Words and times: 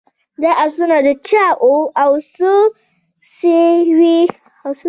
دا 0.41 0.51
آسونه 0.63 0.97
د 1.07 1.09
چا 1.29 1.45
وه 1.69 1.81
او 2.03 2.11
څه 2.33 2.51
سوه. 3.35 4.19